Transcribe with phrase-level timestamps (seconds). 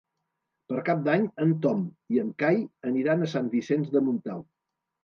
[0.71, 1.85] Per Cap d'Any en Tom
[2.17, 2.59] i en Cai
[2.93, 4.53] aniran a Sant Vicenç de Montalt.